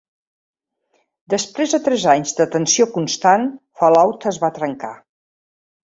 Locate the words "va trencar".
4.45-4.95